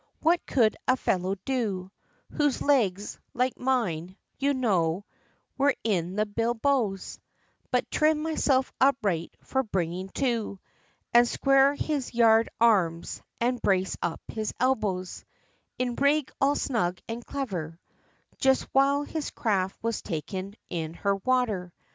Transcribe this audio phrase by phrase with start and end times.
[0.19, 1.91] What could a fellow do,
[2.31, 5.05] Whose legs, like mine, you know,
[5.59, 7.19] we're in the bilboes,
[7.69, 10.59] But trim myself upright for bringing to,
[11.13, 15.23] And square his yard arms, and brace up his elbows,
[15.77, 17.79] In rig all snug and clever,
[18.39, 21.73] Just while his craft was taking in her water?